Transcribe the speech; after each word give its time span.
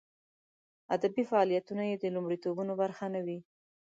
ادبي 0.95 1.21
فعالیتونه 1.29 1.83
یې 1.89 1.95
د 1.99 2.05
لومړیتوبونو 2.15 2.73
برخه 2.81 3.05
نه 3.15 3.19
وي. 3.25 3.39